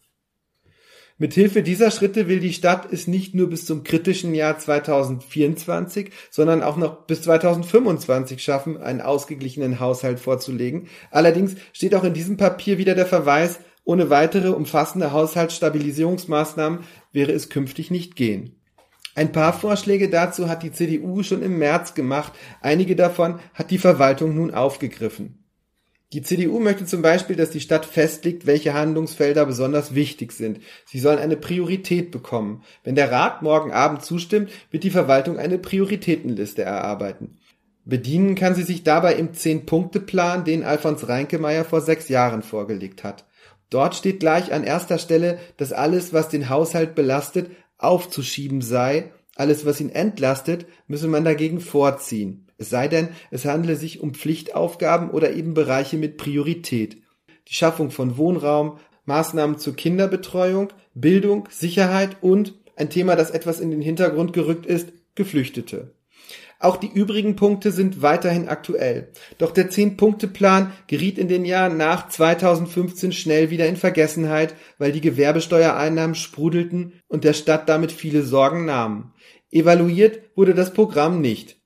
Mithilfe 1.23 1.63
dieser 1.63 1.89
Schritte 1.89 2.27
will 2.27 2.41
die 2.41 2.51
Stadt 2.51 2.91
es 2.91 3.07
nicht 3.07 3.33
nur 3.33 3.49
bis 3.49 3.65
zum 3.65 3.85
kritischen 3.85 4.35
Jahr 4.35 4.59
2024, 4.59 6.09
sondern 6.29 6.61
auch 6.61 6.75
noch 6.75 7.05
bis 7.05 7.21
2025 7.21 8.43
schaffen, 8.43 8.75
einen 8.75 8.99
ausgeglichenen 8.99 9.79
Haushalt 9.79 10.19
vorzulegen. 10.19 10.89
Allerdings 11.11 11.55
steht 11.71 11.95
auch 11.95 12.03
in 12.03 12.13
diesem 12.13 12.35
Papier 12.35 12.77
wieder 12.77 12.93
der 12.93 13.05
Verweis, 13.05 13.61
ohne 13.85 14.09
weitere 14.09 14.49
umfassende 14.49 15.13
Haushaltsstabilisierungsmaßnahmen 15.13 16.79
wäre 17.13 17.31
es 17.31 17.47
künftig 17.47 17.89
nicht 17.89 18.17
gehen. 18.17 18.57
Ein 19.15 19.31
paar 19.31 19.53
Vorschläge 19.53 20.09
dazu 20.09 20.49
hat 20.49 20.61
die 20.61 20.73
CDU 20.73 21.23
schon 21.23 21.41
im 21.41 21.57
März 21.57 21.93
gemacht, 21.93 22.33
einige 22.59 22.97
davon 22.97 23.39
hat 23.53 23.71
die 23.71 23.77
Verwaltung 23.77 24.35
nun 24.35 24.53
aufgegriffen. 24.53 25.42
Die 26.13 26.21
CDU 26.21 26.59
möchte 26.59 26.85
zum 26.85 27.01
Beispiel, 27.01 27.35
dass 27.35 27.49
die 27.49 27.59
Stadt 27.59 27.87
festlegt, 27.87 28.45
welche 28.45 28.75
Handlungsfelder 28.75 29.47
besonders 29.47 29.95
wichtig 29.95 30.31
sind. 30.31 30.59
Sie 30.85 30.99
sollen 30.99 31.17
eine 31.17 31.35
Priorität 31.35 32.11
bekommen. 32.11 32.63
Wenn 32.83 32.93
der 32.93 33.11
Rat 33.11 33.41
morgen 33.41 33.71
Abend 33.71 34.05
zustimmt, 34.05 34.51
wird 34.69 34.83
die 34.83 34.91
Verwaltung 34.91 35.39
eine 35.39 35.57
Prioritätenliste 35.57 36.61
erarbeiten. 36.61 37.39
Bedienen 37.83 38.35
kann 38.35 38.53
sie 38.53 38.61
sich 38.61 38.83
dabei 38.83 39.15
im 39.15 39.33
Zehn-Punkte-Plan, 39.33 40.45
den 40.45 40.63
Alfons 40.63 41.09
Reinkemeyer 41.09 41.65
vor 41.65 41.81
sechs 41.81 42.09
Jahren 42.09 42.43
vorgelegt 42.43 43.03
hat. 43.03 43.25
Dort 43.71 43.95
steht 43.95 44.19
gleich 44.19 44.53
an 44.53 44.63
erster 44.63 44.99
Stelle, 44.99 45.39
dass 45.57 45.73
alles, 45.73 46.13
was 46.13 46.29
den 46.29 46.47
Haushalt 46.47 46.93
belastet, 46.93 47.49
aufzuschieben 47.79 48.61
sei. 48.61 49.11
Alles, 49.35 49.65
was 49.65 49.81
ihn 49.81 49.89
entlastet, 49.89 50.67
müsse 50.85 51.07
man 51.07 51.25
dagegen 51.25 51.59
vorziehen. 51.59 52.42
Es 52.57 52.69
sei 52.69 52.87
denn, 52.87 53.09
es 53.31 53.45
handele 53.45 53.75
sich 53.75 54.01
um 54.01 54.13
Pflichtaufgaben 54.13 55.09
oder 55.09 55.33
eben 55.33 55.53
Bereiche 55.53 55.97
mit 55.97 56.17
Priorität. 56.17 56.97
Die 57.47 57.53
Schaffung 57.53 57.91
von 57.91 58.17
Wohnraum, 58.17 58.79
Maßnahmen 59.05 59.57
zur 59.57 59.75
Kinderbetreuung, 59.75 60.71
Bildung, 60.93 61.47
Sicherheit 61.49 62.17
und 62.21 62.55
ein 62.75 62.89
Thema, 62.89 63.15
das 63.15 63.31
etwas 63.31 63.59
in 63.59 63.71
den 63.71 63.81
Hintergrund 63.81 64.33
gerückt 64.33 64.65
ist, 64.65 64.93
Geflüchtete. 65.15 65.93
Auch 66.59 66.77
die 66.77 66.87
übrigen 66.87 67.35
Punkte 67.35 67.73
sind 67.73 68.01
weiterhin 68.01 68.47
aktuell. 68.47 69.09
Doch 69.37 69.51
der 69.51 69.69
Zehn-Punkte-Plan 69.69 70.71
geriet 70.87 71.17
in 71.17 71.27
den 71.27 71.43
Jahren 71.43 71.75
nach 71.75 72.07
2015 72.07 73.11
schnell 73.11 73.49
wieder 73.49 73.67
in 73.67 73.75
Vergessenheit, 73.75 74.55
weil 74.77 74.93
die 74.93 75.01
Gewerbesteuereinnahmen 75.01 76.15
sprudelten 76.15 76.93
und 77.09 77.25
der 77.25 77.33
Stadt 77.33 77.67
damit 77.67 77.91
viele 77.91 78.23
Sorgen 78.23 78.63
nahmen. 78.63 79.13
Evaluiert 79.51 80.21
wurde 80.37 80.53
das 80.53 80.73
Programm 80.73 81.19
nicht. 81.19 81.57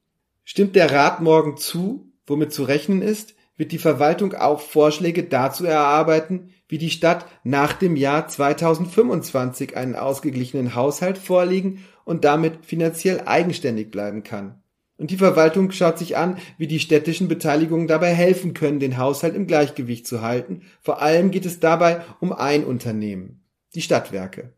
Stimmt 0.49 0.77
der 0.77 0.89
Rat 0.93 1.19
morgen 1.19 1.57
zu, 1.57 2.09
womit 2.25 2.53
zu 2.53 2.63
rechnen 2.63 3.01
ist, 3.01 3.35
wird 3.57 3.73
die 3.73 3.77
Verwaltung 3.77 4.33
auch 4.33 4.61
Vorschläge 4.61 5.23
dazu 5.23 5.65
erarbeiten, 5.65 6.53
wie 6.69 6.77
die 6.77 6.89
Stadt 6.89 7.25
nach 7.43 7.73
dem 7.73 7.97
Jahr 7.97 8.29
2025 8.29 9.75
einen 9.75 9.97
ausgeglichenen 9.97 10.73
Haushalt 10.73 11.17
vorlegen 11.17 11.83
und 12.05 12.23
damit 12.23 12.65
finanziell 12.65 13.23
eigenständig 13.25 13.91
bleiben 13.91 14.23
kann. 14.23 14.61
Und 14.95 15.11
die 15.11 15.17
Verwaltung 15.17 15.71
schaut 15.71 15.99
sich 15.99 16.15
an, 16.15 16.37
wie 16.57 16.67
die 16.67 16.79
städtischen 16.79 17.27
Beteiligungen 17.27 17.89
dabei 17.89 18.13
helfen 18.13 18.53
können, 18.53 18.79
den 18.79 18.97
Haushalt 18.97 19.35
im 19.35 19.47
Gleichgewicht 19.47 20.07
zu 20.07 20.21
halten. 20.21 20.61
Vor 20.79 21.01
allem 21.01 21.31
geht 21.31 21.45
es 21.45 21.59
dabei 21.59 22.05
um 22.21 22.31
ein 22.31 22.63
Unternehmen, 22.63 23.43
die 23.75 23.81
Stadtwerke. 23.81 24.53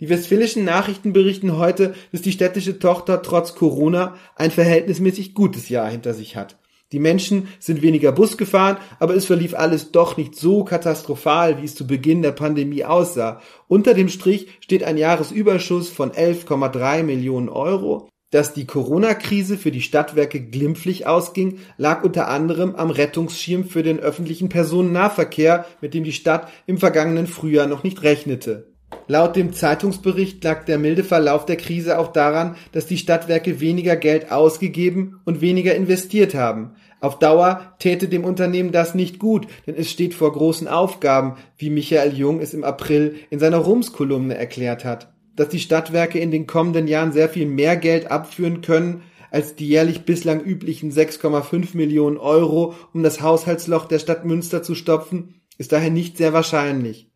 Die 0.00 0.08
westfälischen 0.08 0.64
Nachrichten 0.64 1.12
berichten 1.12 1.56
heute, 1.56 1.94
dass 2.12 2.22
die 2.22 2.32
städtische 2.32 2.78
Tochter 2.78 3.20
trotz 3.22 3.54
Corona 3.54 4.14
ein 4.36 4.50
verhältnismäßig 4.50 5.34
gutes 5.34 5.68
Jahr 5.68 5.90
hinter 5.90 6.14
sich 6.14 6.36
hat. 6.36 6.56
Die 6.92 7.00
Menschen 7.00 7.48
sind 7.58 7.82
weniger 7.82 8.12
Bus 8.12 8.38
gefahren, 8.38 8.78
aber 8.98 9.14
es 9.14 9.26
verlief 9.26 9.54
alles 9.54 9.92
doch 9.92 10.16
nicht 10.16 10.36
so 10.36 10.64
katastrophal, 10.64 11.60
wie 11.60 11.66
es 11.66 11.74
zu 11.74 11.86
Beginn 11.86 12.22
der 12.22 12.32
Pandemie 12.32 12.84
aussah. 12.84 13.42
Unter 13.66 13.92
dem 13.92 14.08
Strich 14.08 14.48
steht 14.60 14.84
ein 14.84 14.96
Jahresüberschuss 14.96 15.90
von 15.90 16.12
11,3 16.12 17.02
Millionen 17.02 17.50
Euro. 17.50 18.08
Dass 18.30 18.52
die 18.52 18.66
Corona-Krise 18.66 19.56
für 19.56 19.70
die 19.70 19.80
Stadtwerke 19.80 20.40
glimpflich 20.40 21.06
ausging, 21.06 21.60
lag 21.76 22.04
unter 22.04 22.28
anderem 22.28 22.74
am 22.74 22.90
Rettungsschirm 22.90 23.64
für 23.64 23.82
den 23.82 23.98
öffentlichen 24.00 24.50
Personennahverkehr, 24.50 25.66
mit 25.80 25.92
dem 25.92 26.04
die 26.04 26.12
Stadt 26.12 26.50
im 26.66 26.78
vergangenen 26.78 27.26
Frühjahr 27.26 27.66
noch 27.66 27.84
nicht 27.84 28.02
rechnete. 28.02 28.77
Laut 29.10 29.36
dem 29.36 29.54
Zeitungsbericht 29.54 30.44
lag 30.44 30.64
der 30.64 30.78
milde 30.78 31.02
Verlauf 31.02 31.46
der 31.46 31.56
Krise 31.56 31.98
auch 31.98 32.12
daran, 32.12 32.56
dass 32.72 32.86
die 32.86 32.98
Stadtwerke 32.98 33.58
weniger 33.58 33.96
Geld 33.96 34.30
ausgegeben 34.30 35.20
und 35.24 35.40
weniger 35.40 35.74
investiert 35.74 36.34
haben. 36.34 36.74
Auf 37.00 37.18
Dauer 37.18 37.74
täte 37.78 38.08
dem 38.08 38.24
Unternehmen 38.24 38.70
das 38.70 38.94
nicht 38.94 39.18
gut, 39.18 39.46
denn 39.66 39.76
es 39.76 39.90
steht 39.90 40.12
vor 40.12 40.32
großen 40.32 40.68
Aufgaben, 40.68 41.36
wie 41.56 41.70
Michael 41.70 42.12
Jung 42.14 42.40
es 42.40 42.52
im 42.52 42.64
April 42.64 43.14
in 43.30 43.38
seiner 43.38 43.58
Rums-Kolumne 43.58 44.36
erklärt 44.36 44.84
hat. 44.84 45.12
Dass 45.36 45.48
die 45.48 45.60
Stadtwerke 45.60 46.18
in 46.18 46.30
den 46.30 46.46
kommenden 46.46 46.86
Jahren 46.86 47.12
sehr 47.12 47.30
viel 47.30 47.46
mehr 47.46 47.76
Geld 47.76 48.10
abführen 48.10 48.60
können, 48.60 49.02
als 49.30 49.54
die 49.54 49.68
jährlich 49.68 50.04
bislang 50.04 50.40
üblichen 50.40 50.92
6,5 50.92 51.76
Millionen 51.76 52.18
Euro, 52.18 52.74
um 52.92 53.02
das 53.02 53.20
Haushaltsloch 53.20 53.86
der 53.86 54.00
Stadt 54.00 54.24
Münster 54.24 54.62
zu 54.62 54.74
stopfen, 54.74 55.40
ist 55.56 55.72
daher 55.72 55.90
nicht 55.90 56.16
sehr 56.16 56.32
wahrscheinlich. 56.32 57.07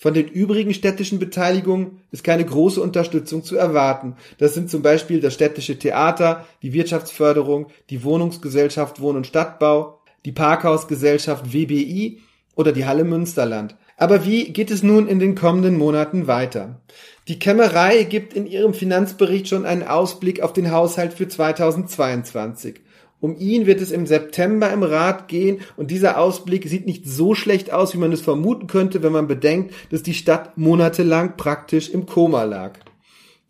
Von 0.00 0.14
den 0.14 0.28
übrigen 0.28 0.72
städtischen 0.74 1.18
Beteiligungen 1.18 2.02
ist 2.12 2.22
keine 2.22 2.44
große 2.44 2.80
Unterstützung 2.80 3.42
zu 3.42 3.56
erwarten. 3.56 4.14
Das 4.38 4.54
sind 4.54 4.70
zum 4.70 4.80
Beispiel 4.80 5.20
das 5.20 5.34
städtische 5.34 5.76
Theater, 5.76 6.46
die 6.62 6.72
Wirtschaftsförderung, 6.72 7.66
die 7.90 8.04
Wohnungsgesellschaft 8.04 9.00
Wohn- 9.00 9.16
und 9.16 9.26
Stadtbau, 9.26 9.98
die 10.24 10.30
Parkhausgesellschaft 10.30 11.52
WBI 11.52 12.20
oder 12.54 12.70
die 12.70 12.86
Halle 12.86 13.02
Münsterland. 13.02 13.74
Aber 13.96 14.24
wie 14.24 14.52
geht 14.52 14.70
es 14.70 14.84
nun 14.84 15.08
in 15.08 15.18
den 15.18 15.34
kommenden 15.34 15.76
Monaten 15.76 16.28
weiter? 16.28 16.80
Die 17.26 17.40
Kämmerei 17.40 18.04
gibt 18.04 18.34
in 18.34 18.46
ihrem 18.46 18.74
Finanzbericht 18.74 19.48
schon 19.48 19.66
einen 19.66 19.82
Ausblick 19.82 20.42
auf 20.42 20.52
den 20.52 20.70
Haushalt 20.70 21.12
für 21.12 21.26
2022. 21.26 22.76
Um 23.20 23.36
ihn 23.36 23.66
wird 23.66 23.80
es 23.80 23.90
im 23.90 24.06
September 24.06 24.72
im 24.72 24.84
Rat 24.84 25.26
gehen 25.26 25.60
und 25.76 25.90
dieser 25.90 26.18
Ausblick 26.18 26.68
sieht 26.68 26.86
nicht 26.86 27.04
so 27.04 27.34
schlecht 27.34 27.72
aus, 27.72 27.92
wie 27.92 27.98
man 27.98 28.12
es 28.12 28.20
vermuten 28.20 28.68
könnte, 28.68 29.02
wenn 29.02 29.10
man 29.10 29.26
bedenkt, 29.26 29.74
dass 29.90 30.04
die 30.04 30.14
Stadt 30.14 30.56
monatelang 30.56 31.36
praktisch 31.36 31.90
im 31.90 32.06
Koma 32.06 32.44
lag. 32.44 32.78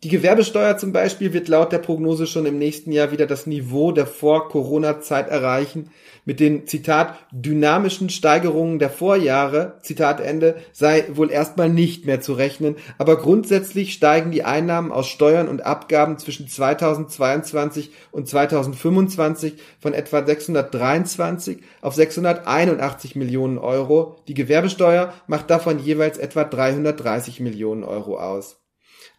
Die 0.01 0.07
Gewerbesteuer 0.07 0.77
zum 0.77 0.93
Beispiel 0.93 1.33
wird 1.33 1.49
laut 1.49 1.73
der 1.73 1.79
Prognose 1.79 2.25
schon 2.25 2.45
im 2.45 2.57
nächsten 2.57 2.93
Jahr 2.93 3.11
wieder 3.11 3.27
das 3.27 3.45
Niveau 3.47 3.91
der 3.91 4.07
Vor-Corona-Zeit 4.07 5.27
erreichen. 5.27 5.91
Mit 6.23 6.39
den, 6.39 6.67
Zitat, 6.67 7.15
dynamischen 7.33 8.09
Steigerungen 8.09 8.79
der 8.79 8.91
Vorjahre, 8.91 9.73
Zitat 9.81 10.21
Ende, 10.21 10.55
sei 10.71 11.03
wohl 11.11 11.29
erstmal 11.29 11.67
nicht 11.67 12.05
mehr 12.05 12.21
zu 12.21 12.31
rechnen, 12.31 12.77
aber 12.97 13.17
grundsätzlich 13.17 13.91
steigen 13.91 14.31
die 14.31 14.45
Einnahmen 14.45 14.93
aus 14.93 15.09
Steuern 15.09 15.49
und 15.49 15.65
Abgaben 15.65 16.17
zwischen 16.17 16.47
2022 16.47 17.91
und 18.11 18.25
2025 18.25 19.55
von 19.81 19.93
etwa 19.93 20.25
623 20.25 21.57
auf 21.81 21.93
681 21.93 23.17
Millionen 23.17 23.57
Euro. 23.57 24.15
Die 24.29 24.33
Gewerbesteuer 24.33 25.13
macht 25.27 25.49
davon 25.49 25.77
jeweils 25.77 26.17
etwa 26.17 26.45
330 26.45 27.41
Millionen 27.41 27.83
Euro 27.83 28.17
aus. 28.17 28.59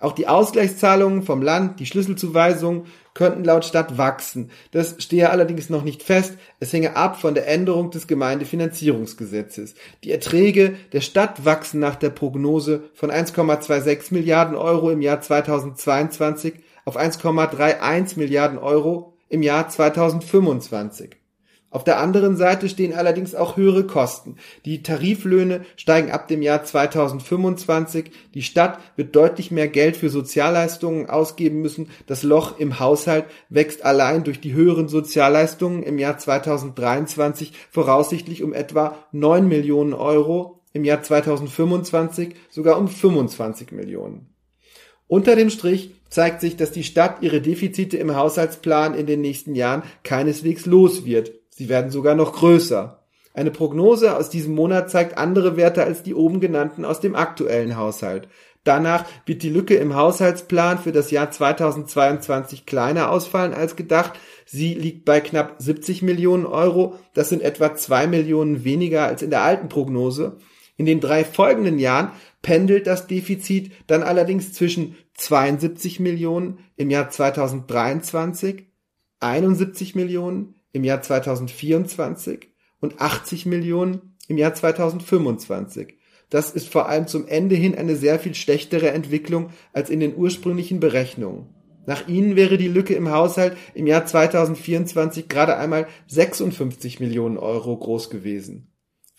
Auch 0.01 0.13
die 0.13 0.29
Ausgleichszahlungen 0.29 1.23
vom 1.23 1.43
Land, 1.43 1.79
die 1.79 1.85
Schlüsselzuweisungen 1.85 2.87
könnten 3.13 3.45
laut 3.45 3.67
Stadt 3.67 3.99
wachsen. 3.99 4.51
Das 4.71 4.97
stehe 4.99 5.29
allerdings 5.29 5.69
noch 5.69 5.85
nicht 5.85 6.03
fest. 6.03 6.39
Es 6.59 6.73
hänge 6.73 6.97
ab 6.97 7.21
von 7.21 7.35
der 7.35 7.47
Änderung 7.47 7.91
des 7.91 8.07
Gemeindefinanzierungsgesetzes. 8.07 9.75
Die 10.03 10.11
Erträge 10.11 10.75
der 10.93 11.03
Stadt 11.03 11.45
wachsen 11.45 11.81
nach 11.81 11.97
der 11.97 12.11
Prognose 12.11 12.85
von 12.95 13.11
1,26 13.11 14.15
Milliarden 14.15 14.57
Euro 14.57 14.91
im 14.91 15.03
Jahr 15.03 15.21
2022 15.21 16.55
auf 16.87 16.99
1,31 16.99 18.19
Milliarden 18.19 18.59
Euro 18.59 19.13
im 19.29 19.43
Jahr 19.43 19.69
2025. 19.69 21.20
Auf 21.73 21.85
der 21.85 22.01
anderen 22.01 22.37
Seite 22.37 22.69
stehen 22.69 22.93
allerdings 22.93 23.37
auch 23.37 23.57
höhere 23.57 23.87
Kosten. 23.87 24.35
Die 24.65 24.83
Tariflöhne 24.83 25.65
steigen 25.77 26.11
ab 26.11 26.27
dem 26.27 26.43
Jahr 26.43 26.65
2025. 26.65 28.11
Die 28.35 28.43
Stadt 28.43 28.81
wird 28.97 29.15
deutlich 29.15 29.53
mehr 29.53 29.69
Geld 29.69 29.97
für 29.97 30.11
Sozialleistungen 30.11 31.09
ausgeben 31.09 31.61
müssen. 31.61 31.89
Das 32.09 32.25
Loch 32.25 32.59
im 32.59 32.81
Haushalt 32.81 33.27
wächst 33.51 33.85
allein 33.85 34.25
durch 34.25 34.41
die 34.41 34.53
höheren 34.53 34.89
Sozialleistungen 34.89 35.85
im 35.85 35.99
Jahr 35.99 36.19
2023 36.19 37.53
voraussichtlich 37.71 38.43
um 38.43 38.53
etwa 38.53 38.97
9 39.13 39.47
Millionen 39.47 39.95
Euro, 39.95 40.61
im 40.73 40.85
Jahr 40.85 41.03
2025 41.03 42.35
sogar 42.49 42.79
um 42.79 42.89
25 42.89 43.73
Millionen. 43.73 44.29
Unter 45.07 45.35
dem 45.35 45.51
Strich 45.51 45.93
zeigt 46.09 46.41
sich, 46.41 46.57
dass 46.57 46.71
die 46.73 46.85
Stadt 46.85 47.23
ihre 47.23 47.41
Defizite 47.41 47.97
im 47.97 48.15
Haushaltsplan 48.15 48.95
in 48.95 49.07
den 49.07 49.21
nächsten 49.21 49.55
Jahren 49.55 49.83
keineswegs 50.05 50.67
los 50.67 51.05
wird. 51.05 51.40
Sie 51.61 51.69
werden 51.69 51.91
sogar 51.91 52.15
noch 52.15 52.33
größer. 52.33 53.03
Eine 53.35 53.51
Prognose 53.51 54.17
aus 54.17 54.31
diesem 54.31 54.55
Monat 54.55 54.91
zeigt 54.91 55.19
andere 55.19 55.59
Werte 55.59 55.85
als 55.85 56.03
die 56.03 56.15
oben 56.15 56.41
genannten 56.41 56.87
aus 56.87 57.01
dem 57.01 57.15
aktuellen 57.15 57.77
Haushalt. 57.77 58.29
Danach 58.65 59.05
wird 59.27 59.43
die 59.43 59.51
Lücke 59.51 59.75
im 59.75 59.95
Haushaltsplan 59.95 60.79
für 60.79 60.91
das 60.91 61.11
Jahr 61.11 61.31
2022 61.31 62.65
kleiner 62.65 63.11
ausfallen 63.11 63.53
als 63.53 63.77
gedacht. 63.77 64.15
Sie 64.47 64.73
liegt 64.73 65.05
bei 65.05 65.21
knapp 65.21 65.57
70 65.59 66.01
Millionen 66.01 66.47
Euro. 66.47 66.95
Das 67.13 67.29
sind 67.29 67.43
etwa 67.43 67.75
zwei 67.75 68.07
Millionen 68.07 68.65
weniger 68.65 69.05
als 69.05 69.21
in 69.21 69.29
der 69.29 69.43
alten 69.43 69.69
Prognose. 69.69 70.39
In 70.79 70.87
den 70.87 71.01
drei 71.01 71.27
folgenden 71.27 71.79
Jahren 71.79 72.13
pendelt 72.41 72.87
das 72.87 73.07
Defizit 73.07 73.73
dann 73.87 74.03
allerdings 74.03 74.55
zwischen 74.55 74.97
72 75.13 76.01
Millionen 76.01 76.61
im 76.77 76.89
Jahr 76.89 77.11
2023, 77.11 78.65
71 79.21 79.95
Millionen 79.95 80.55
im 80.73 80.85
Jahr 80.85 81.03
2024 81.03 82.49
und 82.81 83.01
80 83.01 83.47
Millionen 83.47 84.17
im 84.29 84.39
Jahr 84.39 84.55
2025. 84.55 85.95
Das 86.31 86.53
ist 86.53 86.69
vor 86.69 86.89
allem 86.89 87.09
zum 87.09 87.27
Ende 87.27 87.57
hin 87.57 87.75
eine 87.75 87.97
sehr 87.97 88.19
viel 88.21 88.35
schlechtere 88.35 88.93
Entwicklung 88.93 89.51
als 89.73 89.91
in 89.91 90.01
den 90.01 90.17
ursprünglichen 90.17 90.79
Berechnungen. 90.79 91.47
Nach 91.87 92.07
ihnen 92.07 92.37
wäre 92.37 92.57
die 92.57 92.69
Lücke 92.69 92.95
im 92.95 93.11
Haushalt 93.11 93.57
im 93.75 93.87
Jahr 93.87 94.07
2024 94.07 95.29
gerade 95.29 95.57
einmal 95.57 95.89
56 96.07 97.01
Millionen 97.01 97.37
Euro 97.37 97.77
groß 97.77 98.11
gewesen. 98.11 98.70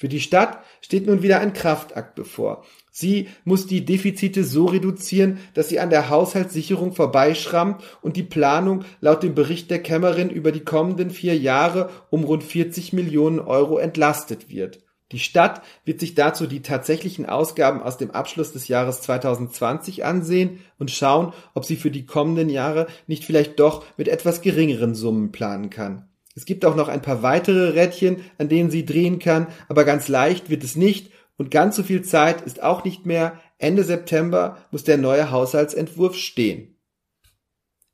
Für 0.02 0.10
die 0.10 0.20
Stadt 0.20 0.64
steht 0.82 1.06
nun 1.06 1.22
wieder 1.22 1.42
ein 1.42 1.54
Kraftakt 1.54 2.16
bevor. 2.16 2.66
Sie 2.90 3.28
muss 3.44 3.68
die 3.68 3.86
Defizite 3.86 4.44
so 4.44 4.66
reduzieren, 4.66 5.38
dass 5.54 5.70
sie 5.70 5.80
an 5.80 5.92
der 5.92 6.10
Haushaltssicherung 6.10 6.94
vorbeischrammt 6.94 7.84
und 8.02 8.18
die 8.18 8.24
Planung 8.24 8.84
laut 9.00 9.22
dem 9.22 9.36
Bericht 9.36 9.70
der 9.70 9.78
Kämmerin 9.78 10.32
über 10.32 10.52
die 10.52 10.62
kommenden 10.64 11.12
vier 11.12 11.38
Jahre 11.38 11.92
um 12.10 12.24
rund 12.24 12.44
40 12.44 12.94
Millionen 12.94 13.40
Euro 13.40 13.78
entlastet 13.78 14.50
wird. 14.50 14.80
Die 15.12 15.20
Stadt 15.20 15.62
wird 15.86 16.00
sich 16.00 16.16
dazu 16.16 16.48
die 16.48 16.64
tatsächlichen 16.64 17.28
Ausgaben 17.28 17.84
aus 17.84 18.00
dem 18.00 18.10
Abschluss 18.10 18.54
des 18.54 18.70
Jahres 18.70 19.02
2020 19.02 20.04
ansehen 20.04 20.62
und 20.80 20.90
schauen, 20.90 21.32
ob 21.54 21.64
sie 21.64 21.76
für 21.76 21.92
die 21.92 22.08
kommenden 22.08 22.50
Jahre 22.50 22.88
nicht 23.06 23.24
vielleicht 23.24 23.60
doch 23.60 23.86
mit 23.98 24.08
etwas 24.08 24.42
geringeren 24.42 24.96
Summen 24.96 25.32
planen 25.32 25.70
kann. 25.70 26.08
Es 26.36 26.46
gibt 26.46 26.66
auch 26.66 26.76
noch 26.76 26.88
ein 26.88 27.02
paar 27.02 27.24
weitere 27.24 27.70
Rädchen, 27.70 28.24
an 28.38 28.50
denen 28.50 28.72
sie 28.72 28.86
drehen 28.86 29.20
kann, 29.20 29.48
aber 29.68 29.84
ganz 29.84 30.08
leicht 30.08 30.50
wird 30.50 30.64
es 30.64 30.76
nicht 30.76 31.12
und 31.38 31.52
ganz 31.52 31.76
so 31.76 31.84
viel 31.84 32.04
Zeit 32.04 32.42
ist 32.42 32.64
auch 32.64 32.84
nicht 32.84 33.06
mehr. 33.06 33.40
Ende 33.58 33.84
September 33.84 34.58
muss 34.72 34.84
der 34.84 34.98
neue 34.98 35.32
Haushaltsentwurf 35.32 36.16
stehen. 36.16 36.78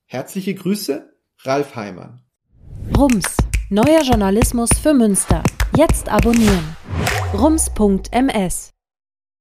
Herzliche 0.06 0.54
Grüße, 0.54 1.14
Ralf 1.40 1.76
Heimann. 1.76 2.22
Rums, 2.96 3.36
neuer 3.70 4.04
Journalismus 4.04 4.70
für 4.82 4.94
Münster. 4.94 5.44
Jetzt 5.76 6.10
abonnieren 6.10 6.76
rums.ms 7.34 8.77